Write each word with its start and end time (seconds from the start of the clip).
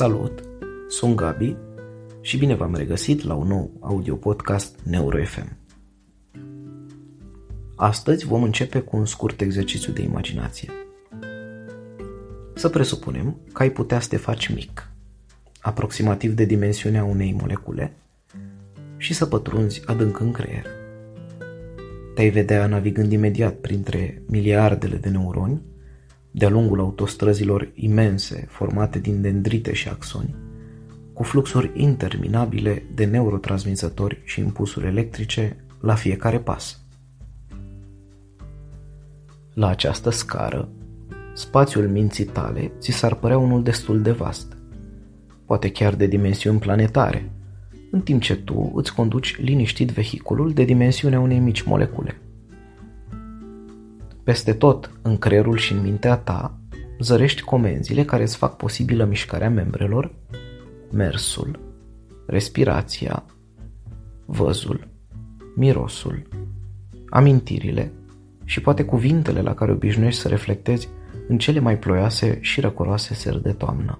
Salut! 0.00 0.42
Sunt 0.88 1.16
Gabi 1.16 1.56
și 2.20 2.38
bine 2.38 2.54
v-am 2.54 2.74
regăsit 2.74 3.22
la 3.22 3.34
un 3.34 3.46
nou 3.46 3.70
audio 3.80 4.14
podcast 4.14 4.78
NeuroFM. 4.82 5.56
Astăzi 7.76 8.26
vom 8.26 8.42
începe 8.42 8.80
cu 8.80 8.96
un 8.96 9.04
scurt 9.04 9.40
exercițiu 9.40 9.92
de 9.92 10.02
imaginație. 10.02 10.70
Să 12.54 12.68
presupunem 12.68 13.36
că 13.52 13.62
ai 13.62 13.70
putea 13.70 14.00
să 14.00 14.08
te 14.08 14.16
faci 14.16 14.48
mic, 14.48 14.90
aproximativ 15.60 16.32
de 16.32 16.44
dimensiunea 16.44 17.04
unei 17.04 17.36
molecule, 17.40 17.92
și 18.96 19.14
să 19.14 19.26
pătrunzi 19.26 19.82
adânc 19.86 20.20
în 20.20 20.32
creier. 20.32 20.66
Te-ai 22.14 22.30
vedea 22.30 22.66
navigând 22.66 23.12
imediat 23.12 23.54
printre 23.54 24.22
miliardele 24.26 24.96
de 24.96 25.08
neuroni 25.08 25.60
de-a 26.30 26.48
lungul 26.48 26.80
autostrăzilor 26.80 27.70
imense 27.74 28.46
formate 28.48 28.98
din 28.98 29.20
dendrite 29.20 29.72
și 29.72 29.88
axoni, 29.88 30.34
cu 31.12 31.22
fluxuri 31.22 31.70
interminabile 31.74 32.82
de 32.94 33.04
neurotransmisători 33.04 34.20
și 34.24 34.40
impulsuri 34.40 34.86
electrice 34.86 35.56
la 35.80 35.94
fiecare 35.94 36.38
pas. 36.38 36.80
La 39.54 39.68
această 39.68 40.10
scară, 40.10 40.68
spațiul 41.34 41.88
minții 41.88 42.24
tale 42.24 42.72
ți 42.78 42.90
s-ar 42.90 43.14
părea 43.14 43.38
unul 43.38 43.62
destul 43.62 44.02
de 44.02 44.10
vast, 44.10 44.56
poate 45.44 45.70
chiar 45.70 45.94
de 45.94 46.06
dimensiuni 46.06 46.58
planetare, 46.58 47.32
în 47.90 48.00
timp 48.00 48.22
ce 48.22 48.36
tu 48.36 48.72
îți 48.74 48.94
conduci 48.94 49.40
liniștit 49.40 49.90
vehiculul 49.90 50.52
de 50.52 50.64
dimensiunea 50.64 51.20
unei 51.20 51.38
mici 51.38 51.62
molecule– 51.62 52.20
peste 54.30 54.52
tot, 54.52 54.90
în 55.02 55.18
creierul 55.18 55.56
și 55.56 55.72
în 55.72 55.82
mintea 55.82 56.16
ta, 56.16 56.58
zărești 56.98 57.42
comenzile 57.42 58.04
care 58.04 58.22
îți 58.22 58.36
fac 58.36 58.56
posibilă 58.56 59.04
mișcarea 59.04 59.50
membrelor, 59.50 60.12
mersul, 60.92 61.58
respirația, 62.26 63.24
văzul, 64.26 64.88
mirosul, 65.56 66.28
amintirile 67.08 67.92
și 68.44 68.60
poate 68.60 68.84
cuvintele 68.84 69.40
la 69.40 69.54
care 69.54 69.72
obișnuiești 69.72 70.20
să 70.20 70.28
reflectezi 70.28 70.88
în 71.28 71.38
cele 71.38 71.60
mai 71.60 71.78
ploioase 71.78 72.38
și 72.40 72.60
răcoroase 72.60 73.14
seri 73.14 73.42
de 73.42 73.52
toamnă. 73.52 73.98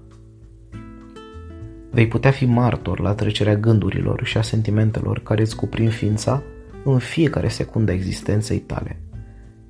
Vei 1.89 2.07
putea 2.07 2.31
fi 2.31 2.45
martor 2.45 2.99
la 2.99 3.13
trecerea 3.13 3.55
gândurilor 3.55 4.23
și 4.23 4.37
a 4.37 4.41
sentimentelor 4.41 5.19
care 5.19 5.41
îți 5.41 5.55
cuprind 5.55 5.91
ființa 5.91 6.43
în 6.83 6.99
fiecare 6.99 7.47
secundă 7.47 7.91
existenței 7.91 8.59
tale– 8.59 8.99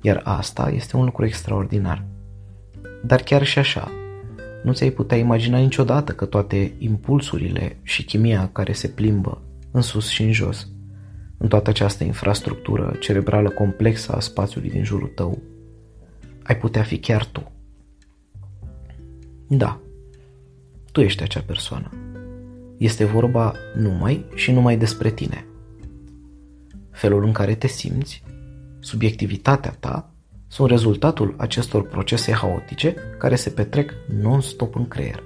iar 0.02 0.20
asta 0.24 0.70
este 0.74 0.96
un 0.96 1.04
lucru 1.04 1.24
extraordinar. 1.24 2.04
Dar 3.04 3.22
chiar 3.22 3.44
și 3.44 3.58
așa, 3.58 3.90
nu 4.62 4.72
ți-ai 4.72 4.90
putea 4.90 5.16
imagina 5.16 5.58
niciodată 5.58 6.12
că 6.12 6.24
toate 6.24 6.74
impulsurile 6.78 7.76
și 7.82 8.04
chimia 8.04 8.48
care 8.52 8.72
se 8.72 8.88
plimbă 8.88 9.42
în 9.70 9.80
sus 9.80 10.08
și 10.08 10.22
în 10.22 10.32
jos, 10.32 10.68
în 11.38 11.48
toată 11.48 11.70
această 11.70 12.04
infrastructură 12.04 12.96
cerebrală 13.00 13.50
complexă 13.50 14.12
a 14.12 14.20
spațiului 14.20 14.70
din 14.70 14.84
jurul 14.84 15.12
tău, 15.14 15.42
ai 16.42 16.56
putea 16.56 16.82
fi 16.82 16.98
chiar 16.98 17.24
tu. 17.24 17.52
Da, 19.48 19.80
tu 20.92 21.00
ești 21.00 21.22
acea 21.22 21.42
persoană. 21.46 21.90
Este 22.76 23.04
vorba 23.04 23.54
numai 23.74 24.24
și 24.34 24.52
numai 24.52 24.76
despre 24.76 25.10
tine. 25.10 25.46
Felul 26.90 27.24
în 27.24 27.32
care 27.32 27.54
te 27.54 27.66
simți, 27.66 28.22
subiectivitatea 28.82 29.76
ta 29.80 30.10
sunt 30.48 30.70
rezultatul 30.70 31.34
acestor 31.38 31.86
procese 31.86 32.32
haotice 32.32 32.94
care 33.18 33.34
se 33.34 33.50
petrec 33.50 33.92
non-stop 34.22 34.74
în 34.76 34.88
creier. 34.88 35.22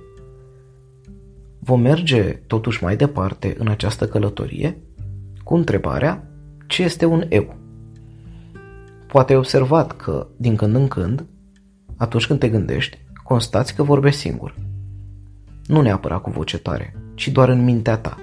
Vom 1.58 1.80
merge 1.80 2.22
totuși 2.22 2.82
mai 2.82 2.96
departe 2.96 3.54
în 3.58 3.68
această 3.68 4.08
călătorie 4.08 4.78
cu 5.44 5.54
întrebarea 5.54 6.30
ce 6.66 6.82
este 6.82 7.04
un 7.04 7.24
eu. 7.28 7.56
Poate 9.06 9.32
ai 9.32 9.38
observat 9.38 9.96
că, 9.96 10.26
din 10.36 10.56
când 10.56 10.74
în 10.74 10.88
când, 10.88 11.26
atunci 11.96 12.26
când 12.26 12.38
te 12.38 12.48
gândești, 12.48 12.98
constați 13.22 13.74
că 13.74 13.82
vorbești 13.82 14.20
singur. 14.20 14.54
Nu 15.66 15.80
neapărat 15.80 16.20
cu 16.20 16.30
voce 16.30 16.58
tare, 16.58 16.94
ci 17.14 17.28
doar 17.28 17.48
în 17.48 17.64
mintea 17.64 17.96
ta. 17.96 18.16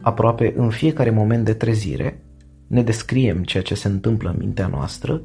Aproape 0.00 0.52
în 0.56 0.70
fiecare 0.70 1.10
moment 1.10 1.44
de 1.44 1.54
trezire, 1.54 2.24
ne 2.70 2.82
descriem 2.82 3.42
ceea 3.42 3.62
ce 3.62 3.74
se 3.74 3.88
întâmplă 3.88 4.30
în 4.30 4.36
mintea 4.38 4.66
noastră, 4.66 5.22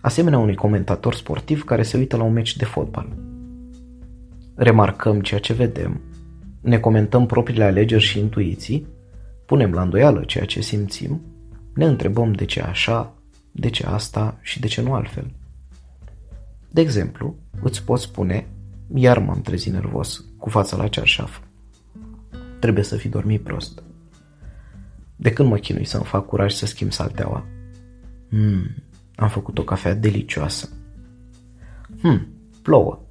asemenea 0.00 0.38
unui 0.38 0.54
comentator 0.54 1.14
sportiv 1.14 1.64
care 1.64 1.82
se 1.82 1.96
uită 1.96 2.16
la 2.16 2.22
un 2.22 2.32
meci 2.32 2.56
de 2.56 2.64
fotbal. 2.64 3.16
Remarcăm 4.54 5.20
ceea 5.20 5.40
ce 5.40 5.52
vedem, 5.52 6.00
ne 6.60 6.78
comentăm 6.78 7.26
propriile 7.26 7.64
alegeri 7.64 8.02
și 8.02 8.18
intuiții, 8.18 8.86
punem 9.46 9.72
la 9.72 9.82
îndoială 9.82 10.24
ceea 10.24 10.44
ce 10.44 10.60
simțim, 10.60 11.20
ne 11.74 11.84
întrebăm 11.84 12.32
de 12.32 12.44
ce 12.44 12.60
așa, 12.60 13.14
de 13.52 13.70
ce 13.70 13.86
asta 13.86 14.38
și 14.40 14.60
de 14.60 14.66
ce 14.66 14.82
nu 14.82 14.92
altfel. 14.92 15.30
De 16.70 16.80
exemplu, 16.80 17.34
îți 17.60 17.84
pot 17.84 18.00
spune, 18.00 18.46
iar 18.94 19.18
m-am 19.18 19.40
trezit 19.40 19.72
nervos, 19.72 20.24
cu 20.38 20.48
fața 20.48 20.76
la 20.76 20.88
cearșaf. 20.88 21.40
Trebuie 22.60 22.84
să 22.84 22.96
fi 22.96 23.08
dormit 23.08 23.42
prost. 23.42 23.82
De 25.16 25.32
când 25.32 25.48
mă 25.48 25.56
chinui 25.56 25.84
să-mi 25.84 26.04
fac 26.04 26.26
curaj 26.26 26.52
să 26.52 26.66
schimb 26.66 26.92
salteaua? 26.92 27.46
Hmm, 28.28 28.74
am 29.14 29.28
făcut 29.28 29.58
o 29.58 29.62
cafea 29.62 29.94
delicioasă. 29.94 30.68
Hmm, 32.00 32.28
plouă. 32.62 33.02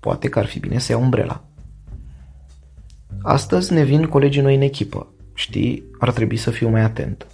Poate 0.00 0.28
că 0.28 0.38
ar 0.38 0.46
fi 0.46 0.58
bine 0.58 0.78
să 0.78 0.92
iau 0.92 1.02
umbrela. 1.02 1.44
Astăzi 3.22 3.72
ne 3.72 3.84
vin 3.84 4.06
colegii 4.06 4.42
noi 4.42 4.54
în 4.54 4.60
echipă. 4.60 5.12
Știi, 5.34 5.84
ar 5.98 6.12
trebui 6.12 6.36
să 6.36 6.50
fiu 6.50 6.68
mai 6.68 6.80
atent. 6.80 7.26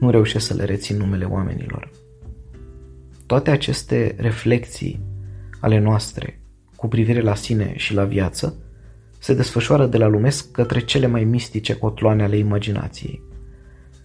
Nu 0.00 0.10
reușesc 0.10 0.46
să 0.46 0.54
le 0.54 0.64
rețin 0.64 0.96
numele 0.96 1.24
oamenilor. 1.24 1.90
Toate 3.26 3.50
aceste 3.50 4.14
reflexii 4.18 5.00
ale 5.60 5.78
noastre 5.78 6.40
cu 6.76 6.88
privire 6.88 7.20
la 7.20 7.34
sine 7.34 7.72
și 7.76 7.94
la 7.94 8.04
viață 8.04 8.56
se 9.18 9.34
desfășoară 9.34 9.86
de 9.86 9.96
la 9.96 10.06
lumesc 10.06 10.50
către 10.50 10.80
cele 10.80 11.06
mai 11.06 11.24
mistice 11.24 11.74
cotloane 11.74 12.22
ale 12.22 12.36
imaginației 12.36 13.22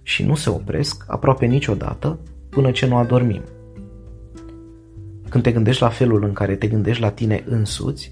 și 0.07 0.23
nu 0.23 0.35
se 0.35 0.49
opresc 0.49 1.03
aproape 1.07 1.45
niciodată 1.45 2.19
până 2.49 2.71
ce 2.71 2.85
nu 2.85 2.97
adormim. 2.97 3.41
Când 5.29 5.43
te 5.43 5.51
gândești 5.51 5.81
la 5.81 5.89
felul 5.89 6.23
în 6.23 6.33
care 6.33 6.55
te 6.55 6.67
gândești 6.67 7.01
la 7.01 7.11
tine 7.11 7.43
însuți, 7.45 8.11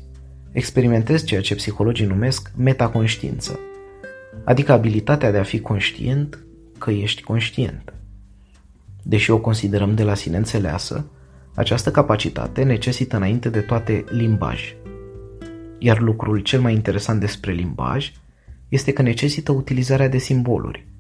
experimentezi 0.52 1.26
ceea 1.26 1.42
ce 1.42 1.56
psihologii 1.56 2.06
numesc 2.06 2.52
metaconștiință, 2.58 3.60
adică 4.44 4.72
abilitatea 4.72 5.32
de 5.32 5.38
a 5.38 5.44
fi 5.44 5.60
conștient 5.60 6.40
că 6.78 6.92
ești 6.92 7.24
conștient. 7.24 7.94
Deși 9.04 9.32
o 9.32 9.40
considerăm 9.40 9.96
de 9.96 10.04
la 10.04 10.14
sine 10.14 10.38
înțeleasă, 10.38 11.06
această 11.54 11.92
capacitate 11.92 12.64
necesită 12.64 13.16
înainte 13.16 13.50
de 13.50 13.60
toate 13.60 14.04
limbaj. 14.10 14.76
Iar 15.80 16.00
lucrul 16.00 16.40
cel 16.40 16.62
mai 16.62 16.74
interesant 16.74 17.20
despre 17.20 17.52
limbaj 17.52 18.12
este 18.70 18.92
că 18.92 19.02
necesită 19.02 19.52
utilizarea 19.52 20.10
de 20.10 20.18
simboluri, 20.18 20.94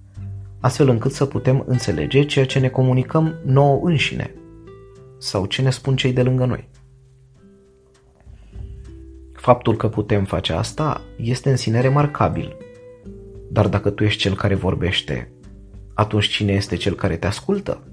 astfel 0.60 0.90
încât 0.90 1.12
să 1.12 1.26
putem 1.26 1.64
înțelege 1.68 2.26
ceea 2.26 2.46
ce 2.46 2.60
ne 2.60 2.70
comunicăm 2.70 3.36
nouă 3.46 3.80
înșine 3.84 4.36
sau 5.18 5.46
ce 5.46 5.62
ne 5.62 5.70
spun 5.70 5.96
cei 5.96 6.14
de 6.14 6.24
lângă 6.24 6.46
noi. 6.46 6.70
Faptul 9.34 9.76
că 9.76 9.90
putem 9.90 10.26
face 10.26 10.54
asta 10.54 11.02
este 11.18 11.50
în 11.50 11.56
sine 11.56 11.82
remarcabil, 11.82 12.58
dar 13.52 13.68
dacă 13.68 13.90
tu 13.90 14.04
ești 14.04 14.20
cel 14.20 14.36
care 14.36 14.56
vorbește, 14.56 15.32
atunci 15.94 16.28
cine 16.28 16.52
este 16.52 16.76
cel 16.76 16.96
care 16.96 17.18
te 17.18 17.28
ascultă? 17.28 17.84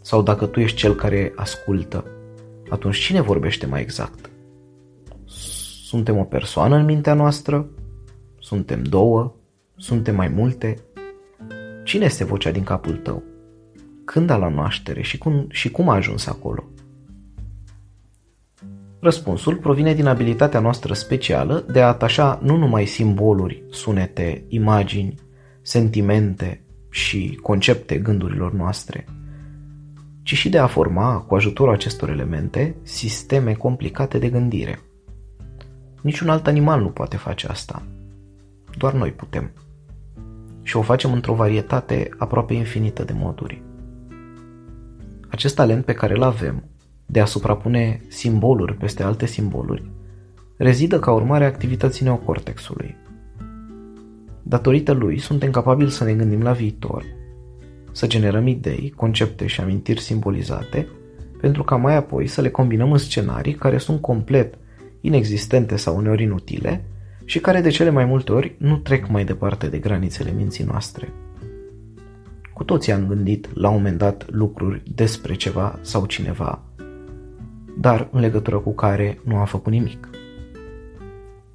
Sau 0.00 0.22
dacă 0.22 0.46
tu 0.46 0.60
ești 0.60 0.76
cel 0.76 0.94
care 0.94 1.32
ascultă, 1.36 2.04
atunci 2.68 2.96
cine 2.96 3.20
vorbește 3.20 3.66
mai 3.66 3.80
exact? 3.80 4.30
Suntem 5.84 6.18
o 6.18 6.24
persoană 6.24 6.76
în 6.76 6.84
mintea 6.84 7.14
noastră? 7.14 7.68
Suntem 8.38 8.82
două? 8.82 9.34
Suntem 9.80 10.14
mai 10.14 10.28
multe? 10.28 10.76
Cine 11.84 12.04
este 12.04 12.24
vocea 12.24 12.50
din 12.50 12.62
capul 12.62 12.96
tău? 12.96 13.22
Când 14.04 14.30
a 14.30 14.36
la 14.36 14.48
naștere 14.48 15.02
și 15.02 15.18
cum, 15.18 15.46
și 15.50 15.70
cum 15.70 15.88
a 15.88 15.94
ajuns 15.94 16.26
acolo? 16.26 16.64
Răspunsul 19.00 19.56
provine 19.56 19.94
din 19.94 20.06
abilitatea 20.06 20.60
noastră 20.60 20.94
specială 20.94 21.64
de 21.72 21.82
a 21.82 21.86
atașa 21.86 22.38
nu 22.42 22.56
numai 22.56 22.86
simboluri, 22.86 23.62
sunete, 23.70 24.44
imagini, 24.48 25.14
sentimente 25.62 26.64
și 26.90 27.38
concepte 27.42 27.98
gândurilor 27.98 28.52
noastre, 28.52 29.06
ci 30.22 30.34
și 30.34 30.48
de 30.48 30.58
a 30.58 30.66
forma, 30.66 31.18
cu 31.18 31.34
ajutorul 31.34 31.72
acestor 31.72 32.08
elemente, 32.08 32.76
sisteme 32.82 33.52
complicate 33.52 34.18
de 34.18 34.28
gândire. 34.28 34.80
Niciun 36.00 36.28
alt 36.28 36.46
animal 36.46 36.80
nu 36.80 36.88
poate 36.88 37.16
face 37.16 37.46
asta. 37.46 37.82
Doar 38.76 38.92
noi 38.92 39.10
putem 39.10 39.50
și 40.68 40.76
o 40.76 40.82
facem 40.82 41.12
într-o 41.12 41.34
varietate 41.34 42.08
aproape 42.18 42.54
infinită 42.54 43.04
de 43.04 43.12
moduri. 43.16 43.62
Acest 45.28 45.54
talent 45.54 45.84
pe 45.84 45.92
care 45.92 46.14
îl 46.14 46.22
avem 46.22 46.64
de 47.06 47.20
a 47.20 47.24
suprapune 47.24 48.00
simboluri 48.08 48.74
peste 48.74 49.02
alte 49.02 49.26
simboluri 49.26 49.90
rezidă 50.56 50.98
ca 50.98 51.12
urmare 51.12 51.44
a 51.44 51.46
activității 51.46 52.04
neocortexului. 52.04 52.96
Datorită 54.42 54.92
lui, 54.92 55.18
suntem 55.18 55.50
capabili 55.50 55.90
să 55.90 56.04
ne 56.04 56.12
gândim 56.12 56.42
la 56.42 56.52
viitor, 56.52 57.04
să 57.92 58.06
generăm 58.06 58.46
idei, 58.46 58.92
concepte 58.96 59.46
și 59.46 59.60
amintiri 59.60 60.00
simbolizate, 60.00 60.88
pentru 61.40 61.62
ca 61.62 61.76
mai 61.76 61.96
apoi 61.96 62.26
să 62.26 62.40
le 62.40 62.50
combinăm 62.50 62.92
în 62.92 62.98
scenarii 62.98 63.54
care 63.54 63.78
sunt 63.78 64.00
complet 64.00 64.54
inexistente 65.00 65.76
sau 65.76 65.96
uneori 65.96 66.22
inutile 66.22 66.84
și 67.28 67.38
care 67.38 67.60
de 67.60 67.68
cele 67.68 67.90
mai 67.90 68.04
multe 68.04 68.32
ori 68.32 68.54
nu 68.58 68.76
trec 68.76 69.08
mai 69.08 69.24
departe 69.24 69.66
de 69.66 69.78
granițele 69.78 70.30
minții 70.30 70.64
noastre. 70.64 71.12
Cu 72.54 72.64
toții 72.64 72.92
am 72.92 73.06
gândit 73.06 73.48
la 73.54 73.68
un 73.68 73.74
moment 73.74 73.98
dat 73.98 74.30
lucruri 74.30 74.82
despre 74.94 75.34
ceva 75.34 75.78
sau 75.82 76.06
cineva, 76.06 76.64
dar 77.78 78.08
în 78.12 78.20
legătură 78.20 78.58
cu 78.58 78.74
care 78.74 79.18
nu 79.24 79.36
am 79.36 79.46
făcut 79.46 79.72
nimic. 79.72 80.08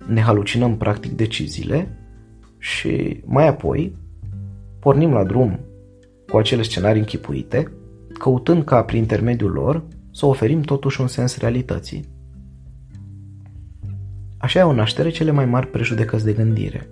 Ne 0.08 0.22
halucinăm 0.22 0.78
practic 0.78 1.12
deciziile 1.12 1.98
și 2.58 3.22
mai 3.26 3.48
apoi 3.48 3.96
pornim 4.80 5.12
la 5.12 5.24
drum 5.24 5.60
cu 6.28 6.38
acele 6.38 6.62
scenarii 6.62 7.00
închipuite, 7.00 7.72
căutând 8.18 8.64
ca 8.64 8.84
prin 8.84 9.00
intermediul 9.00 9.52
lor 9.52 9.84
să 10.12 10.26
oferim 10.26 10.62
totuși 10.62 11.02
un 11.02 11.08
sens 11.08 11.38
realității. 11.38 12.13
Așa 14.44 14.62
au 14.62 14.72
naștere 14.72 15.10
cele 15.10 15.32
mai 15.32 15.46
mari 15.46 15.68
prejudecăți 15.68 16.26
de 16.26 16.34
gândire. 16.34 16.90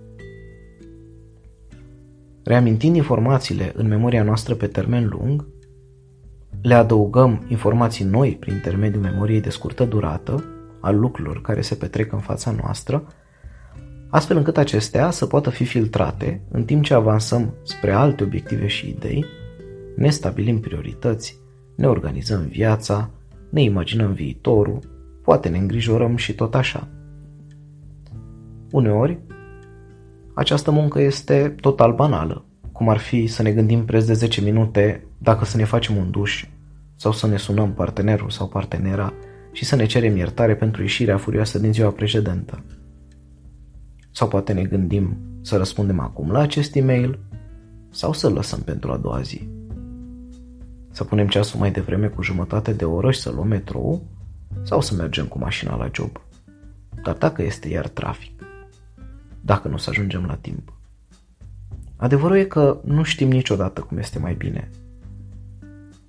Reamintind 2.43 2.95
informațiile 2.95 3.71
în 3.75 3.87
memoria 3.87 4.23
noastră 4.23 4.55
pe 4.55 4.67
termen 4.67 5.07
lung, 5.07 5.47
le 6.61 6.73
adăugăm 6.73 7.45
informații 7.47 8.05
noi 8.05 8.37
prin 8.39 8.53
intermediul 8.53 9.01
memoriei 9.01 9.41
de 9.41 9.49
scurtă 9.49 9.85
durată 9.85 10.43
al 10.81 10.99
lucrurilor 10.99 11.41
care 11.41 11.61
se 11.61 11.75
petrec 11.75 12.11
în 12.11 12.19
fața 12.19 12.51
noastră, 12.51 13.03
astfel 14.09 14.37
încât 14.37 14.57
acestea 14.57 15.09
să 15.09 15.25
poată 15.25 15.49
fi 15.49 15.65
filtrate 15.65 16.41
în 16.51 16.63
timp 16.63 16.83
ce 16.83 16.93
avansăm 16.93 17.53
spre 17.63 17.91
alte 17.91 18.23
obiective 18.23 18.67
și 18.67 18.89
idei, 18.89 19.25
ne 19.95 20.09
stabilim 20.09 20.59
priorități, 20.59 21.39
ne 21.75 21.87
organizăm 21.87 22.41
viața, 22.41 23.09
ne 23.49 23.61
imaginăm 23.61 24.11
viitorul, 24.11 24.79
poate 25.23 25.49
ne 25.49 25.57
îngrijorăm 25.57 26.15
și 26.15 26.35
tot 26.35 26.55
așa. 26.55 26.87
Uneori, 28.71 29.19
această 30.33 30.71
muncă 30.71 31.01
este 31.01 31.55
total 31.59 31.93
banală, 31.93 32.45
cum 32.71 32.89
ar 32.89 32.97
fi 32.97 33.27
să 33.27 33.41
ne 33.41 33.51
gândim 33.51 33.85
preț 33.85 34.05
de 34.05 34.13
10 34.13 34.41
minute 34.41 35.07
dacă 35.17 35.45
să 35.45 35.57
ne 35.57 35.63
facem 35.63 35.95
un 35.95 36.11
duș 36.11 36.45
sau 36.95 37.11
să 37.11 37.27
ne 37.27 37.37
sunăm 37.37 37.73
partenerul 37.73 38.29
sau 38.29 38.47
partenera 38.47 39.13
și 39.51 39.65
să 39.65 39.75
ne 39.75 39.85
cerem 39.85 40.17
iertare 40.17 40.55
pentru 40.55 40.81
ieșirea 40.81 41.17
furioasă 41.17 41.59
din 41.59 41.73
ziua 41.73 41.89
precedentă. 41.89 42.63
Sau 44.11 44.27
poate 44.27 44.53
ne 44.53 44.63
gândim 44.63 45.17
să 45.41 45.57
răspundem 45.57 45.99
acum 45.99 46.31
la 46.31 46.39
acest 46.39 46.75
e-mail 46.75 47.19
sau 47.89 48.13
să 48.13 48.29
lăsăm 48.29 48.59
pentru 48.59 48.91
a 48.91 48.97
doua 48.97 49.21
zi. 49.21 49.49
Să 50.91 51.03
punem 51.03 51.27
ceasul 51.27 51.59
mai 51.59 51.71
devreme 51.71 52.07
cu 52.07 52.21
jumătate 52.21 52.73
de 52.73 52.85
oră 52.85 53.11
și 53.11 53.19
să 53.19 53.31
luăm 53.31 53.47
metrou 53.47 54.03
sau 54.63 54.81
să 54.81 54.95
mergem 54.95 55.25
cu 55.25 55.37
mașina 55.37 55.75
la 55.75 55.89
job. 55.93 56.21
Dar 57.03 57.15
dacă 57.15 57.43
este 57.43 57.69
iar 57.69 57.87
trafic, 57.87 58.43
dacă 59.41 59.67
nu 59.67 59.77
să 59.77 59.89
ajungem 59.89 60.25
la 60.25 60.35
timp. 60.35 60.73
Adevărul 61.95 62.37
e 62.37 62.43
că 62.43 62.79
nu 62.83 63.03
știm 63.03 63.31
niciodată 63.31 63.81
cum 63.81 63.97
este 63.97 64.19
mai 64.19 64.33
bine. 64.33 64.69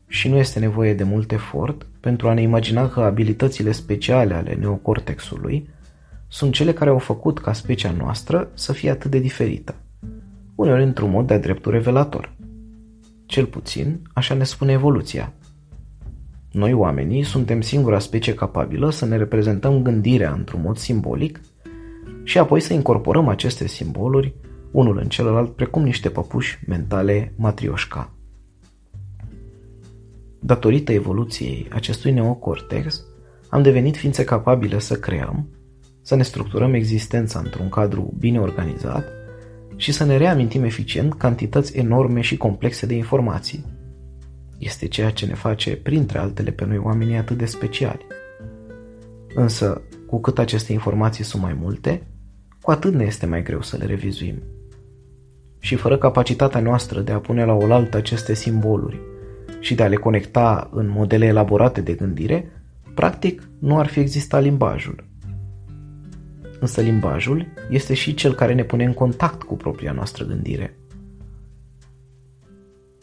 Și 0.06 0.28
nu 0.28 0.36
este 0.36 0.58
nevoie 0.58 0.94
de 0.94 1.02
mult 1.02 1.32
efort 1.32 1.86
pentru 2.00 2.28
a 2.28 2.34
ne 2.34 2.42
imagina 2.42 2.88
că 2.88 3.00
abilitățile 3.00 3.72
speciale 3.72 4.34
ale 4.34 4.54
neocortexului 4.54 5.68
sunt 6.28 6.52
cele 6.52 6.72
care 6.72 6.90
au 6.90 6.98
făcut 6.98 7.38
ca 7.38 7.52
specia 7.52 7.90
noastră 7.90 8.48
să 8.54 8.72
fie 8.72 8.90
atât 8.90 9.10
de 9.10 9.18
diferită, 9.18 9.74
uneori 10.54 10.82
într-un 10.82 11.10
mod 11.10 11.26
de-a 11.26 11.38
dreptul 11.38 11.72
revelator. 11.72 12.32
Cel 13.26 13.46
puțin, 13.46 14.00
așa 14.12 14.34
ne 14.34 14.44
spune 14.44 14.72
evoluția. 14.72 15.32
Noi, 16.52 16.72
oamenii, 16.72 17.22
suntem 17.22 17.60
singura 17.60 17.98
specie 17.98 18.34
capabilă 18.34 18.90
să 18.90 19.06
ne 19.06 19.16
reprezentăm 19.16 19.82
gândirea 19.82 20.32
într-un 20.32 20.60
mod 20.60 20.76
simbolic 20.76 21.40
și 22.24 22.38
apoi 22.38 22.60
să 22.60 22.72
incorporăm 22.72 23.28
aceste 23.28 23.66
simboluri 23.66 24.34
unul 24.70 24.98
în 24.98 25.08
celălalt 25.08 25.54
precum 25.54 25.82
niște 25.82 26.08
păpuși 26.08 26.58
mentale 26.66 27.34
matrioșca. 27.36 28.14
Datorită 30.40 30.92
evoluției 30.92 31.68
acestui 31.72 32.12
neocortex, 32.12 33.04
am 33.48 33.62
devenit 33.62 33.96
ființe 33.96 34.24
capabile 34.24 34.78
să 34.78 34.94
creăm, 34.94 35.48
să 36.02 36.14
ne 36.14 36.22
structurăm 36.22 36.74
existența 36.74 37.38
într-un 37.38 37.68
cadru 37.68 38.14
bine 38.18 38.40
organizat 38.40 39.04
și 39.76 39.92
să 39.92 40.04
ne 40.04 40.16
reamintim 40.16 40.64
eficient 40.64 41.14
cantități 41.14 41.76
enorme 41.76 42.20
și 42.20 42.36
complexe 42.36 42.86
de 42.86 42.94
informații. 42.94 43.64
Este 44.58 44.88
ceea 44.88 45.10
ce 45.10 45.26
ne 45.26 45.34
face, 45.34 45.76
printre 45.76 46.18
altele, 46.18 46.50
pe 46.50 46.64
noi 46.64 46.78
oamenii 46.78 47.16
atât 47.16 47.36
de 47.38 47.44
speciali. 47.44 48.06
Însă, 49.34 49.82
cu 50.06 50.20
cât 50.20 50.38
aceste 50.38 50.72
informații 50.72 51.24
sunt 51.24 51.42
mai 51.42 51.56
multe, 51.60 52.06
cu 52.62 52.70
atât 52.70 52.94
ne 52.94 53.04
este 53.04 53.26
mai 53.26 53.42
greu 53.42 53.62
să 53.62 53.76
le 53.76 53.84
revizuim. 53.84 54.42
Și 55.58 55.74
fără 55.74 55.98
capacitatea 55.98 56.60
noastră 56.60 57.00
de 57.00 57.12
a 57.12 57.18
pune 57.18 57.44
la 57.44 57.52
oaltă 57.52 57.96
aceste 57.96 58.34
simboluri 58.34 59.00
și 59.60 59.74
de 59.74 59.82
a 59.82 59.88
le 59.88 59.96
conecta 59.96 60.68
în 60.72 60.88
modele 60.88 61.26
elaborate 61.26 61.80
de 61.80 61.92
gândire, 61.92 62.52
practic 62.94 63.48
nu 63.58 63.78
ar 63.78 63.86
fi 63.86 64.00
existat 64.00 64.42
limbajul. 64.42 65.04
Însă 66.60 66.80
limbajul 66.80 67.46
este 67.70 67.94
și 67.94 68.14
cel 68.14 68.34
care 68.34 68.54
ne 68.54 68.64
pune 68.64 68.84
în 68.84 68.92
contact 68.92 69.42
cu 69.42 69.56
propria 69.56 69.92
noastră 69.92 70.24
gândire. 70.24 70.76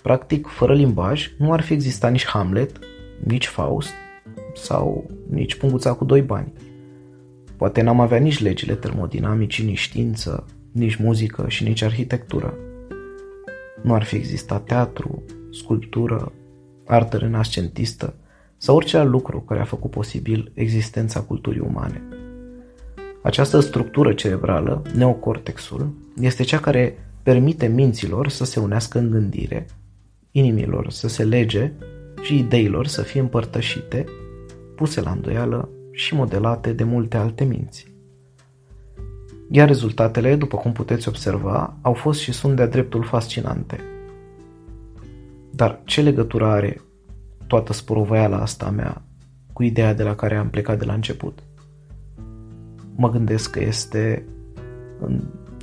Practic, 0.02 0.48
fără 0.48 0.74
limbaj, 0.74 1.32
nu 1.38 1.52
ar 1.52 1.62
fi 1.62 1.74
existat 1.74 2.12
nici 2.12 2.26
Hamlet, 2.26 2.80
nici 3.24 3.48
Faust 3.48 3.92
sau 4.56 5.10
nici 5.30 5.56
Punguța 5.56 5.94
cu 5.94 6.06
doi 6.06 6.22
bani. 6.22 6.54
Poate 7.60 7.82
n-am 7.82 8.00
avea 8.00 8.18
nici 8.18 8.40
legile 8.40 8.76
termodinamicii, 8.76 9.66
nici 9.66 9.80
știință, 9.80 10.46
nici 10.72 10.96
muzică 10.96 11.46
și 11.48 11.64
nici 11.64 11.82
arhitectură. 11.82 12.54
Nu 13.84 13.94
ar 13.94 14.04
fi 14.04 14.16
existat 14.16 14.64
teatru, 14.64 15.24
sculptură, 15.52 16.32
artă 16.86 17.18
renascentistă 17.18 18.14
sau 18.58 18.76
orice 18.76 18.98
alt 18.98 19.10
lucru 19.10 19.42
care 19.42 19.60
a 19.60 19.64
făcut 19.64 19.92
posibil 19.92 20.52
existența 20.54 21.22
culturii 21.22 21.60
umane. 21.60 22.04
Această 23.22 23.60
structură 23.60 24.14
cerebrală, 24.14 24.82
neocortexul, 24.96 25.94
este 26.22 26.44
cea 26.44 26.60
care 26.60 26.98
permite 27.24 27.68
minților 27.68 28.28
să 28.28 28.46
se 28.46 28.60
unească 28.60 29.00
în 29.00 29.10
gândire, 29.10 29.66
inimilor 30.32 30.92
să 30.92 31.08
se 31.08 31.24
lege 31.24 31.72
și 32.22 32.38
ideilor 32.38 32.88
să 32.88 33.02
fie 33.02 33.20
împărtășite, 33.20 34.06
puse 34.76 35.02
la 35.02 35.12
îndoială 35.12 35.70
și 35.92 36.16
modelate 36.16 36.74
de 36.74 36.84
multe 36.84 37.18
alte 37.18 37.44
minți. 37.44 37.88
Iar 39.50 39.68
rezultatele, 39.68 40.36
după 40.36 40.58
cum 40.58 40.72
puteți 40.72 41.08
observa, 41.08 41.78
au 41.82 41.94
fost 41.94 42.20
și 42.20 42.32
sunt 42.32 42.56
de-a 42.56 42.68
dreptul 42.68 43.04
fascinante. 43.04 43.80
Dar 45.52 45.82
ce 45.84 46.02
legătură 46.02 46.46
are 46.46 46.82
toată 47.48 47.74
sporovaiala 47.74 48.42
asta 48.42 48.70
mea 48.70 49.02
cu 49.54 49.64
ideea 49.64 49.94
de 49.94 50.04
la 50.04 50.16
care 50.16 50.36
am 50.36 50.50
plecat 50.50 50.80
de 50.80 50.86
la 50.86 50.94
început? 50.94 51.40
Mă 52.96 53.10
gândesc 53.10 53.52
că 53.52 53.60
este 53.60 54.26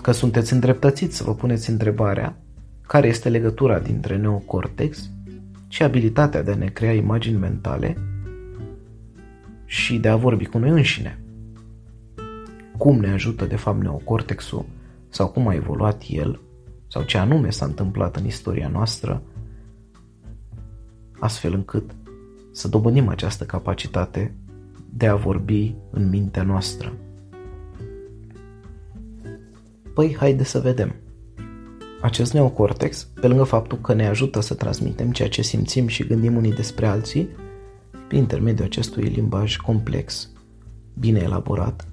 că 0.03 0.13
sunteți 0.13 0.53
îndreptățiți 0.53 1.17
să 1.17 1.25
vă 1.25 1.35
puneți 1.35 1.71
întrebarea 1.71 2.37
care 2.87 3.09
este 3.09 3.29
legătura 3.29 3.79
dintre 3.79 4.17
neocortex 4.17 5.11
și 5.69 5.83
abilitatea 5.83 6.43
de 6.43 6.51
a 6.51 6.57
ne 6.57 6.67
crea 6.67 6.93
imagini 6.93 7.39
mentale 7.39 7.97
și 9.67 9.99
de 9.99 10.09
a 10.09 10.17
vorbi 10.17 10.45
cu 10.45 10.59
noi 10.59 10.71
înșine. 10.71 11.21
Cum 12.77 13.01
ne 13.01 13.11
ajută 13.11 13.45
de 13.45 13.57
fapt 13.57 13.83
neocortexul 13.83 14.65
sau 15.09 15.29
cum 15.29 15.49
a 15.49 15.55
evoluat 15.55 16.03
el 16.09 16.41
sau 16.89 17.03
ce 17.03 17.19
anume 17.19 17.51
s-a 17.51 17.65
întâmplat 17.65 18.17
în 18.17 18.27
istoria 18.27 18.69
noastră 18.69 19.23
astfel 21.19 21.53
încât 21.53 21.91
să 22.53 22.69
dobândim 22.69 23.09
această 23.09 23.45
capacitate 23.45 24.35
de 24.91 25.07
a 25.07 25.15
vorbi 25.15 25.75
în 25.91 26.09
mintea 26.09 26.43
noastră. 26.43 26.93
Păi, 29.95 30.17
haide 30.19 30.45
să 30.45 30.59
vedem. 30.59 30.95
Acest 32.01 32.33
neocortex, 32.33 33.09
pe 33.21 33.29
lângă 33.29 33.43
faptul 33.43 33.79
că 33.79 33.95
ne 33.95 34.07
ajută 34.07 34.41
să 34.41 34.55
transmitem 34.55 35.11
ceea 35.13 35.29
ce 35.29 35.43
simțim 35.43 35.87
și 35.87 36.07
gândim 36.07 36.37
unii 36.37 36.53
despre 36.53 36.87
alții, 36.87 37.29
prin 38.09 38.19
intermediul 38.19 38.67
acestui 38.67 39.03
limbaj 39.03 39.57
complex, 39.57 40.31
bine 40.99 41.21
elaborat, 41.23 41.89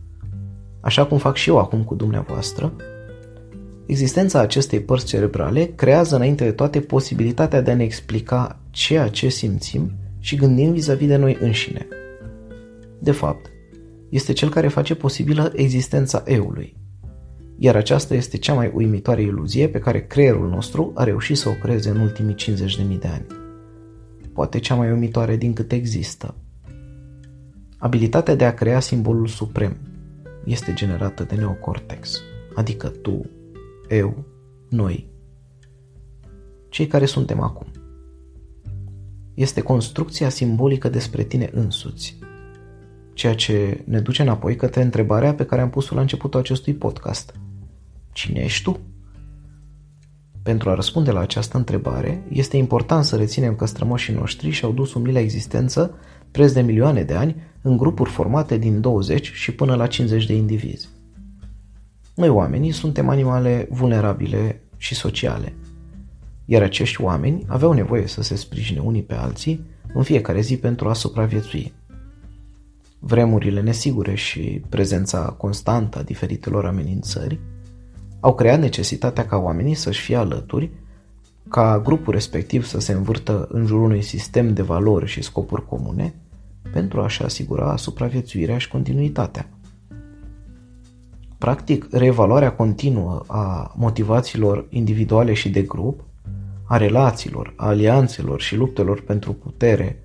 așa 0.81 1.05
cum 1.05 1.17
fac 1.17 1.35
și 1.35 1.49
eu 1.49 1.57
acum 1.57 1.83
cu 1.83 1.95
dumneavoastră, 1.95 2.73
existența 3.85 4.39
acestei 4.39 4.79
părți 4.79 5.05
cerebrale 5.05 5.65
creează 5.65 6.15
înainte 6.15 6.43
de 6.43 6.51
toate 6.51 6.79
posibilitatea 6.79 7.61
de 7.61 7.71
a 7.71 7.75
ne 7.75 7.83
explica 7.83 8.59
ceea 8.69 9.07
ce 9.07 9.29
simțim 9.29 9.91
și 10.19 10.35
gândim 10.35 10.71
vis-a-vis 10.71 11.07
de 11.07 11.15
noi 11.15 11.37
înșine. 11.41 11.87
De 12.99 13.11
fapt, 13.11 13.51
este 14.09 14.33
cel 14.33 14.49
care 14.49 14.67
face 14.67 14.95
posibilă 14.95 15.51
existența 15.55 16.23
eului. 16.25 16.75
Iar 17.57 17.75
aceasta 17.75 18.15
este 18.15 18.37
cea 18.37 18.53
mai 18.53 18.71
uimitoare 18.73 19.21
iluzie 19.21 19.67
pe 19.67 19.79
care 19.79 20.05
creierul 20.05 20.49
nostru 20.49 20.91
a 20.95 21.03
reușit 21.03 21.37
să 21.37 21.49
o 21.49 21.51
creeze 21.51 21.89
în 21.89 21.99
ultimii 21.99 22.35
50.000 22.35 22.99
de 22.99 23.07
ani. 23.07 23.42
Poate 24.33 24.59
cea 24.59 24.75
mai 24.75 24.91
uimitoare 24.91 25.35
din 25.35 25.53
câte 25.53 25.75
există. 25.75 26.35
Abilitatea 27.77 28.35
de 28.35 28.45
a 28.45 28.53
crea 28.53 28.79
simbolul 28.79 29.27
suprem 29.27 29.77
este 30.45 30.73
generată 30.73 31.23
de 31.23 31.35
neocortex, 31.35 32.21
adică 32.55 32.87
tu, 32.87 33.25
eu, 33.89 34.25
noi, 34.69 35.11
cei 36.69 36.87
care 36.87 37.05
suntem 37.05 37.39
acum. 37.39 37.67
Este 39.33 39.61
construcția 39.61 40.29
simbolică 40.29 40.89
despre 40.89 41.23
tine 41.23 41.49
însuți, 41.53 42.17
ceea 43.13 43.35
ce 43.35 43.83
ne 43.85 43.99
duce 43.99 44.21
înapoi 44.21 44.55
către 44.55 44.81
întrebarea 44.81 45.33
pe 45.33 45.45
care 45.45 45.61
am 45.61 45.69
pus-o 45.69 45.95
la 45.95 46.01
începutul 46.01 46.39
acestui 46.39 46.73
podcast. 46.73 47.33
Cine 48.11 48.39
ești 48.39 48.63
tu? 48.63 48.79
Pentru 50.43 50.69
a 50.69 50.73
răspunde 50.73 51.11
la 51.11 51.19
această 51.19 51.57
întrebare, 51.57 52.23
este 52.29 52.57
important 52.57 53.03
să 53.03 53.15
reținem 53.15 53.55
că 53.55 53.65
strămoșii 53.65 54.13
noștri 54.13 54.49
și-au 54.49 54.71
dus 54.71 54.93
umilea 54.93 55.21
existență 55.21 55.97
preț 56.31 56.51
de 56.51 56.61
milioane 56.61 57.03
de 57.03 57.13
ani 57.13 57.35
în 57.61 57.77
grupuri 57.77 58.09
formate 58.09 58.57
din 58.57 58.81
20 58.81 59.31
și 59.31 59.51
până 59.51 59.75
la 59.75 59.87
50 59.87 60.25
de 60.25 60.33
indivizi. 60.33 60.89
Noi 62.15 62.29
oamenii 62.29 62.71
suntem 62.71 63.09
animale 63.09 63.67
vulnerabile 63.71 64.61
și 64.77 64.95
sociale, 64.95 65.55
iar 66.45 66.61
acești 66.61 67.01
oameni 67.01 67.43
aveau 67.47 67.71
nevoie 67.71 68.07
să 68.07 68.21
se 68.21 68.35
sprijine 68.35 68.79
unii 68.79 69.03
pe 69.03 69.13
alții 69.13 69.65
în 69.93 70.03
fiecare 70.03 70.41
zi 70.41 70.57
pentru 70.57 70.89
a 70.89 70.93
supraviețui. 70.93 71.73
Vremurile 72.99 73.61
nesigure 73.61 74.15
și 74.15 74.61
prezența 74.69 75.19
constantă 75.37 75.97
a 75.97 76.03
diferitelor 76.03 76.65
amenințări 76.65 77.39
au 78.23 78.33
creat 78.35 78.59
necesitatea 78.59 79.25
ca 79.25 79.37
oamenii 79.37 79.73
să-și 79.73 80.01
fie 80.01 80.15
alături, 80.15 80.69
ca 81.49 81.79
grupul 81.83 82.13
respectiv 82.13 82.65
să 82.65 82.79
se 82.79 82.91
învârtă 82.91 83.47
în 83.51 83.65
jurul 83.65 83.83
unui 83.83 84.01
sistem 84.01 84.53
de 84.53 84.61
valori 84.61 85.07
și 85.07 85.21
scopuri 85.21 85.67
comune, 85.67 86.15
pentru 86.71 87.01
a-și 87.01 87.23
asigura 87.23 87.75
supraviețuirea 87.75 88.57
și 88.57 88.67
continuitatea. 88.69 89.49
Practic, 91.37 91.87
reevaluarea 91.91 92.51
continuă 92.51 93.23
a 93.27 93.73
motivațiilor 93.77 94.65
individuale 94.69 95.33
și 95.33 95.49
de 95.49 95.61
grup, 95.61 96.03
a 96.67 96.77
relațiilor, 96.77 97.53
a 97.57 97.67
alianțelor 97.67 98.41
și 98.41 98.55
luptelor 98.55 99.01
pentru 99.01 99.33
putere 99.33 99.99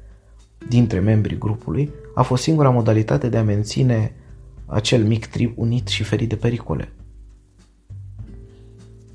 dintre 0.69 0.99
membrii 0.99 1.39
grupului 1.39 1.91
a 2.15 2.23
fost 2.23 2.43
singura 2.43 2.71
modalitate 2.71 3.29
de 3.29 3.37
a 3.37 3.43
menține 3.43 4.15
acel 4.67 5.05
mic 5.05 5.27
trib 5.27 5.53
unit 5.55 5.89
și 5.89 6.03
ferit 6.03 6.29
de 6.29 6.37
pericole. 6.37 6.93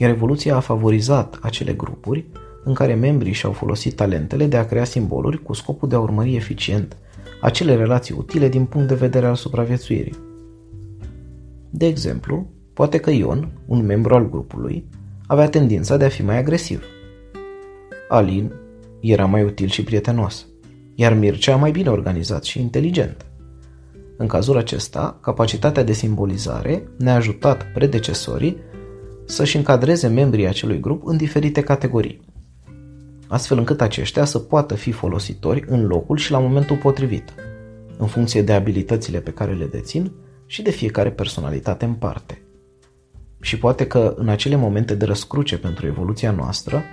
Iar 0.04 0.12
evoluția 0.12 0.56
a 0.56 0.60
favorizat 0.60 1.40
acele 1.42 1.74
grupuri 1.74 2.26
în 2.64 2.74
care 2.74 2.94
membrii 2.94 3.34
și-au 3.34 3.52
folosit 3.52 3.96
talentele 3.96 4.46
de 4.46 4.58
a 4.58 4.66
crea 4.66 4.84
simboluri 4.84 5.44
cu 5.44 5.54
scopul 5.54 5.90
de 5.90 5.96
a 5.96 6.00
urmări 6.00 6.36
eficient 6.36 6.98
acele 7.42 7.76
relații 7.76 8.16
utile 8.18 8.50
din 8.50 8.66
punct 8.66 8.88
de 8.88 8.94
vedere 8.96 9.26
al 9.26 9.36
supraviețuirii. 9.36 10.18
De 11.70 11.86
exemplu, 11.86 12.48
poate 12.74 12.98
că 12.98 13.10
Ion, 13.10 13.52
un 13.66 13.86
membru 13.86 14.16
al 14.16 14.30
grupului, 14.30 14.86
avea 15.28 15.50
tendința 15.50 15.98
de 15.98 16.06
a 16.06 16.10
fi 16.10 16.24
mai 16.24 16.38
agresiv. 16.38 16.84
Alin 18.10 18.52
era 19.00 19.26
mai 19.26 19.44
util 19.44 19.68
și 19.68 19.84
prietenos, 19.84 20.48
iar 20.96 21.14
Mircea 21.14 21.56
mai 21.56 21.72
bine 21.72 21.90
organizat 21.90 22.44
și 22.44 22.62
inteligent. 22.62 23.26
În 24.18 24.28
cazul 24.28 24.58
acesta, 24.58 25.18
capacitatea 25.22 25.84
de 25.84 25.94
simbolizare 25.94 26.88
ne-a 26.98 27.16
ajutat 27.16 27.72
predecesorii 27.74 28.58
să-și 29.26 29.58
încadreze 29.58 30.08
membrii 30.08 30.48
acelui 30.48 30.80
grup 30.80 31.06
în 31.06 31.18
diferite 31.18 31.62
categorii, 31.62 32.22
astfel 33.28 33.58
încât 33.58 33.82
aceștia 33.82 34.26
să 34.26 34.40
poată 34.40 34.76
fi 34.76 34.92
folositori 34.92 35.64
în 35.68 35.86
locul 35.86 36.18
și 36.18 36.32
la 36.32 36.40
momentul 36.40 36.78
potrivit, 36.78 37.34
în 37.98 38.08
funcție 38.08 38.42
de 38.42 38.54
abilitățile 38.54 39.20
pe 39.20 39.32
care 39.32 39.54
le 39.54 39.66
dețin 39.66 40.12
și 40.46 40.62
de 40.62 40.72
fiecare 40.72 41.12
personalitate 41.12 41.86
în 41.86 41.94
parte. 41.94 42.42
Și 43.42 43.58
poate 43.58 43.88
că 43.88 44.14
în 44.18 44.30
acele 44.30 44.56
momente 44.56 44.96
de 44.96 45.06
răscruce 45.06 45.58
pentru 45.58 45.88
evoluția 45.88 46.32
noastră, 46.32 46.84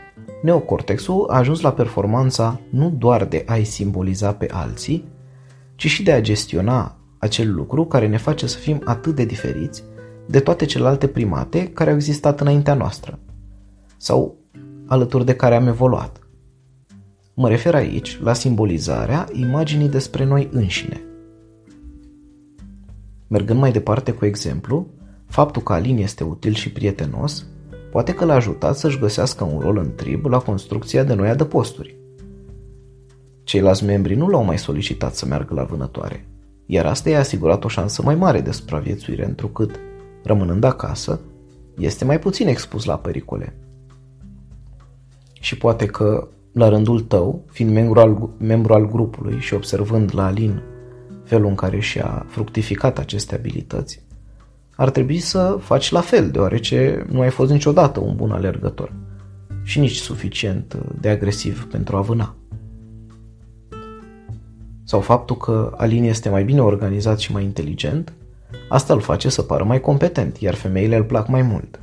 neocortexul 0.42 1.26
a 1.28 1.36
ajuns 1.36 1.60
la 1.60 1.72
performanța 1.72 2.60
nu 2.70 2.94
doar 2.98 3.24
de 3.24 3.44
a-i 3.46 3.64
simboliza 3.64 4.32
pe 4.32 4.48
alții, 4.50 5.04
ci 5.74 5.86
și 5.86 6.02
de 6.02 6.12
a 6.12 6.20
gestiona 6.20 6.96
acel 7.18 7.54
lucru 7.54 7.84
care 7.84 8.06
ne 8.06 8.16
face 8.16 8.46
să 8.46 8.58
fim 8.58 8.80
atât 8.84 9.14
de 9.14 9.24
diferiți 9.24 9.84
de 10.26 10.40
toate 10.40 10.64
celelalte 10.64 11.06
primate 11.06 11.68
care 11.68 11.90
au 11.90 11.96
existat 11.96 12.40
înaintea 12.40 12.74
noastră 12.74 13.18
sau 13.96 14.36
alături 14.86 15.24
de 15.24 15.34
care 15.34 15.54
am 15.54 15.66
evoluat. 15.66 16.20
Mă 17.34 17.48
refer 17.48 17.74
aici 17.74 18.20
la 18.22 18.32
simbolizarea 18.32 19.28
imaginii 19.32 19.88
despre 19.88 20.24
noi 20.24 20.48
înșine. 20.52 21.00
Mergând 23.28 23.58
mai 23.58 23.72
departe 23.72 24.12
cu 24.12 24.24
exemplu, 24.24 24.86
faptul 25.26 25.62
că 25.62 25.72
Alin 25.72 25.98
este 25.98 26.24
util 26.24 26.52
și 26.52 26.72
prietenos 26.72 27.46
poate 27.90 28.14
că 28.14 28.24
l-a 28.24 28.34
ajutat 28.34 28.76
să-și 28.76 28.98
găsească 28.98 29.44
un 29.44 29.60
rol 29.60 29.76
în 29.76 29.94
trib 29.94 30.26
la 30.26 30.38
construcția 30.38 31.04
de 31.04 31.14
noi 31.14 31.28
adăposturi. 31.28 31.96
Ceilalți 33.42 33.84
membri 33.84 34.14
nu 34.14 34.28
l-au 34.28 34.44
mai 34.44 34.58
solicitat 34.58 35.14
să 35.14 35.26
meargă 35.26 35.54
la 35.54 35.64
vânătoare, 35.64 36.26
iar 36.66 36.86
asta 36.86 37.10
i-a 37.10 37.18
asigurat 37.18 37.64
o 37.64 37.68
șansă 37.68 38.02
mai 38.02 38.14
mare 38.14 38.40
de 38.40 38.50
supraviețuire, 38.50 39.24
întrucât, 39.24 39.80
rămânând 40.22 40.64
acasă, 40.64 41.20
este 41.76 42.04
mai 42.04 42.18
puțin 42.18 42.48
expus 42.48 42.84
la 42.84 42.98
pericole. 42.98 43.54
Și 45.40 45.56
poate 45.56 45.86
că 45.86 46.28
la 46.52 46.68
rândul 46.68 47.00
tău, 47.00 47.44
fiind 47.50 47.72
membru 47.72 48.00
al, 48.00 48.30
membru 48.38 48.72
al 48.72 48.88
grupului 48.88 49.38
și 49.38 49.54
observând 49.54 50.10
la 50.14 50.24
Alin 50.24 50.62
felul 51.24 51.48
în 51.48 51.54
care 51.54 51.80
și-a 51.80 52.26
fructificat 52.28 52.98
aceste 52.98 53.34
abilități, 53.34 54.02
ar 54.76 54.90
trebui 54.90 55.18
să 55.18 55.56
faci 55.60 55.90
la 55.90 56.00
fel, 56.00 56.30
deoarece 56.30 57.06
nu 57.10 57.20
ai 57.20 57.30
fost 57.30 57.50
niciodată 57.50 58.00
un 58.00 58.16
bun 58.16 58.30
alergător 58.30 58.92
și 59.62 59.78
nici 59.78 59.96
suficient 59.96 60.76
de 61.00 61.08
agresiv 61.08 61.66
pentru 61.66 61.96
a 61.96 62.00
vâna. 62.00 62.34
Sau 64.84 65.00
faptul 65.00 65.36
că 65.36 65.74
Alin 65.76 66.04
este 66.04 66.28
mai 66.28 66.44
bine 66.44 66.60
organizat 66.60 67.18
și 67.18 67.32
mai 67.32 67.44
inteligent, 67.44 68.12
asta 68.70 68.92
îl 68.92 69.00
face 69.00 69.28
să 69.28 69.42
pară 69.42 69.64
mai 69.64 69.80
competent, 69.80 70.36
iar 70.36 70.54
femeile 70.54 70.96
îl 70.96 71.04
plac 71.04 71.28
mai 71.28 71.42
mult. 71.42 71.80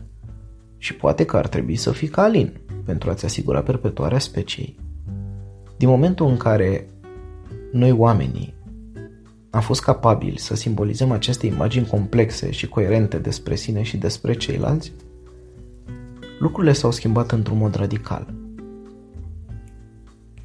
Și 0.78 0.96
poate 0.96 1.26
că 1.26 1.38
ar 1.38 1.48
trebui 1.48 1.76
să 1.76 1.92
fii 1.92 2.08
ca 2.08 2.22
Alin, 2.22 2.54
pentru 2.86 3.10
a-ți 3.10 3.26
asigura 3.26 3.62
perpetuarea 3.62 4.20
speciei. 4.20 4.76
Din 5.78 5.88
momentul 5.90 6.28
în 6.28 6.38
care 6.38 6.88
noi 7.72 7.92
oamenii 7.92 8.54
am 9.50 9.62
fost 9.62 9.82
capabili 9.82 10.40
să 10.40 10.56
simbolizăm 10.56 11.12
aceste 11.12 11.46
imagini 11.46 11.86
complexe 11.86 12.52
și 12.52 12.68
coerente 12.68 13.18
despre 13.18 13.56
sine 13.56 13.82
și 13.82 13.98
despre 13.98 14.34
ceilalți, 14.34 14.92
lucrurile 16.40 16.74
s-au 16.74 16.92
schimbat 16.92 17.32
într-un 17.32 17.58
mod 17.58 17.76
radical. 17.76 18.34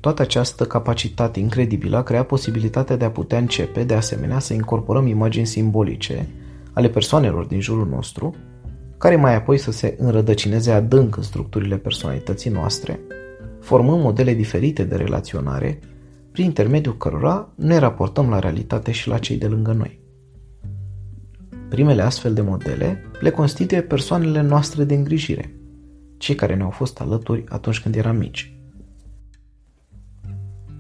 Toată 0.03 0.23
această 0.23 0.65
capacitate 0.65 1.41
incredibilă 1.41 1.97
a 1.97 2.03
creat 2.03 2.27
posibilitatea 2.27 2.97
de 2.97 3.05
a 3.05 3.11
putea 3.11 3.39
începe, 3.39 3.85
de 3.85 3.95
asemenea, 3.95 4.39
să 4.39 4.53
incorporăm 4.53 5.07
imagini 5.07 5.47
simbolice 5.47 6.29
ale 6.73 6.89
persoanelor 6.89 7.45
din 7.45 7.61
jurul 7.61 7.87
nostru 7.87 8.35
care 8.99 9.17
mai 9.17 9.35
apoi 9.35 9.59
să 9.59 9.71
se 9.71 9.97
înrădăcineze 9.99 10.71
adânc 10.71 11.17
în 11.17 11.23
structurile 11.23 11.77
personalității 11.77 12.51
noastre, 12.51 13.01
formând 13.61 14.03
modele 14.03 14.35
diferite 14.35 14.85
de 14.85 14.97
relaționare, 14.97 15.79
prin 16.33 16.45
intermediul 16.45 16.97
cărora 16.97 17.53
ne 17.55 17.79
raportăm 17.79 18.29
la 18.29 18.39
realitate 18.39 18.91
și 18.91 19.09
la 19.09 19.19
cei 19.19 19.37
de 19.37 19.47
lângă 19.47 19.73
noi. 19.73 20.01
Primele 21.69 22.03
astfel 22.03 22.35
de 22.35 22.41
modele 22.41 23.03
le 23.21 23.31
constituie 23.31 23.83
persoanele 23.83 24.41
noastre 24.41 24.85
de 24.85 24.95
îngrijire, 24.95 25.55
cei 26.19 26.35
care 26.35 26.55
ne-au 26.55 26.71
fost 26.71 27.01
alături 27.01 27.45
atunci 27.49 27.81
când 27.81 27.97
eram 27.97 28.17
mici. 28.17 28.57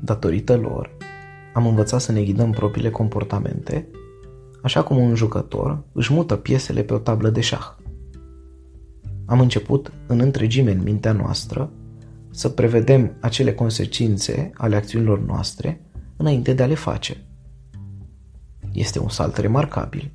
Datorită 0.04 0.56
lor, 0.56 0.96
am 1.52 1.66
învățat 1.66 2.00
să 2.00 2.12
ne 2.12 2.22
ghidăm 2.22 2.50
propriile 2.50 2.90
comportamente, 2.90 3.88
așa 4.62 4.82
cum 4.82 4.96
un 4.96 5.14
jucător 5.14 5.84
își 5.92 6.12
mută 6.12 6.36
piesele 6.36 6.82
pe 6.82 6.94
o 6.94 6.98
tablă 6.98 7.30
de 7.30 7.40
șah. 7.40 7.74
Am 9.26 9.40
început 9.40 9.92
în 10.06 10.20
întregime 10.20 10.70
în 10.70 10.82
mintea 10.82 11.12
noastră 11.12 11.70
să 12.30 12.48
prevedem 12.48 13.16
acele 13.20 13.54
consecințe 13.54 14.50
ale 14.54 14.76
acțiunilor 14.76 15.20
noastre 15.20 15.80
înainte 16.16 16.52
de 16.52 16.62
a 16.62 16.66
le 16.66 16.74
face. 16.74 17.24
Este 18.72 18.98
un 18.98 19.08
salt 19.08 19.36
remarcabil, 19.36 20.10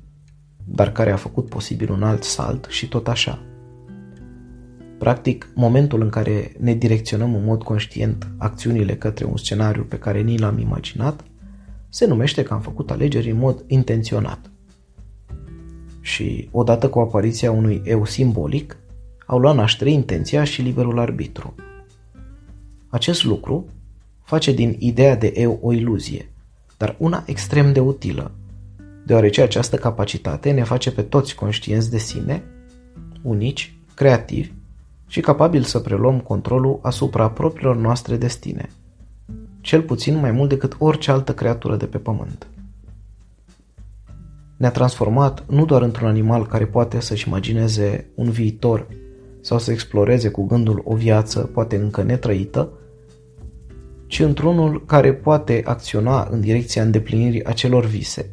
dar 0.64 0.92
care 0.92 1.10
a 1.10 1.16
făcut 1.16 1.48
posibil 1.48 1.90
un 1.90 2.02
alt 2.02 2.22
salt 2.22 2.66
și 2.68 2.88
tot 2.88 3.08
așa. 3.08 3.42
Practic, 4.98 5.48
momentul 5.54 6.02
în 6.02 6.08
care 6.08 6.52
ne 6.58 6.74
direcționăm 6.74 7.34
în 7.34 7.44
mod 7.44 7.62
conștient 7.62 8.28
acțiunile 8.36 8.96
către 8.96 9.24
un 9.24 9.36
scenariu 9.36 9.82
pe 9.82 9.98
care 9.98 10.20
ni 10.20 10.38
l-am 10.38 10.58
imaginat, 10.58 11.24
se 11.88 12.06
numește 12.06 12.42
că 12.42 12.54
am 12.54 12.60
făcut 12.60 12.90
alegeri 12.90 13.30
în 13.30 13.38
mod 13.38 13.64
intenționat. 13.66 14.50
și, 16.00 16.48
odată 16.52 16.88
cu 16.88 16.98
apariția 16.98 17.50
unui 17.50 17.82
eu 17.84 18.04
simbolic, 18.04 18.76
au 19.26 19.38
luat 19.38 19.54
naștere 19.54 19.90
intenția 19.90 20.44
și 20.44 20.62
liberul 20.62 20.98
arbitru. 20.98 21.54
Acest 22.88 23.24
lucru 23.24 23.66
face 24.22 24.52
din 24.52 24.76
ideea 24.78 25.16
de 25.16 25.32
eu 25.36 25.58
o 25.62 25.72
iluzie, 25.72 26.32
dar 26.76 26.96
una 26.98 27.22
extrem 27.26 27.72
de 27.72 27.80
utilă, 27.80 28.32
deoarece 29.06 29.42
această 29.42 29.76
capacitate 29.76 30.50
ne 30.50 30.62
face 30.62 30.92
pe 30.92 31.02
toți 31.02 31.34
conștienți 31.34 31.90
de 31.90 31.98
sine, 31.98 32.42
unici, 33.22 33.78
creativi 33.94 34.50
și 35.08 35.20
capabili 35.20 35.64
să 35.64 35.78
preluăm 35.78 36.20
controlul 36.20 36.78
asupra 36.82 37.30
propriilor 37.30 37.76
noastre 37.76 38.16
destine, 38.16 38.68
cel 39.60 39.82
puțin 39.82 40.20
mai 40.20 40.30
mult 40.30 40.48
decât 40.48 40.76
orice 40.78 41.10
altă 41.10 41.34
creatură 41.34 41.76
de 41.76 41.86
pe 41.86 41.98
pământ. 41.98 42.46
Ne-a 44.56 44.70
transformat 44.70 45.44
nu 45.48 45.64
doar 45.64 45.82
într-un 45.82 46.08
animal 46.08 46.46
care 46.46 46.66
poate 46.66 47.00
să-și 47.00 47.28
imagineze 47.28 48.06
un 48.14 48.30
viitor 48.30 48.86
sau 49.40 49.58
să 49.58 49.70
exploreze 49.70 50.30
cu 50.30 50.46
gândul 50.46 50.82
o 50.84 50.94
viață 50.94 51.40
poate 51.40 51.76
încă 51.76 52.02
netrăită, 52.02 52.68
ci 54.06 54.20
într-unul 54.20 54.84
care 54.84 55.14
poate 55.14 55.62
acționa 55.64 56.28
în 56.30 56.40
direcția 56.40 56.82
îndeplinirii 56.82 57.44
acelor 57.44 57.84
vise 57.84 58.30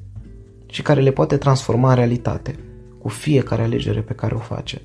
și 0.65 0.81
care 0.81 1.01
le 1.01 1.11
poate 1.11 1.37
transforma 1.37 1.89
în 1.89 1.95
realitate 1.95 2.55
cu 3.01 3.07
fiecare 3.07 3.61
alegere 3.61 4.01
pe 4.01 4.13
care 4.13 4.35
o 4.35 4.39
face. 4.39 4.81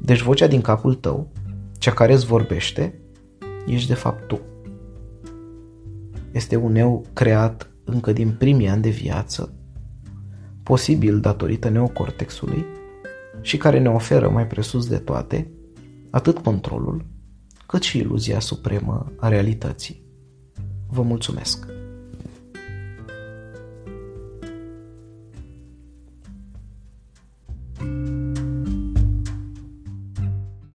Deci 0.00 0.22
vocea 0.22 0.46
din 0.46 0.60
capul 0.60 0.94
tău, 0.94 1.32
cea 1.78 1.92
care 1.92 2.12
îți 2.12 2.26
vorbește, 2.26 3.00
ești 3.66 3.88
de 3.88 3.94
fapt 3.94 4.26
tu. 4.26 4.40
Este 6.32 6.56
un 6.56 6.74
eu 6.74 7.04
creat 7.12 7.70
încă 7.84 8.12
din 8.12 8.34
primii 8.38 8.68
ani 8.68 8.82
de 8.82 8.88
viață, 8.88 9.54
posibil 10.62 11.20
datorită 11.20 11.68
neocortexului, 11.68 12.64
și 13.40 13.56
care 13.56 13.78
ne 13.78 13.88
oferă 13.88 14.28
mai 14.28 14.46
presus 14.46 14.88
de 14.88 14.98
toate 14.98 15.50
atât 16.10 16.38
controlul, 16.38 17.04
cât 17.66 17.82
și 17.82 17.98
iluzia 17.98 18.40
supremă 18.40 19.12
a 19.18 19.28
realității. 19.28 20.02
Vă 20.88 21.02
mulțumesc! 21.02 21.75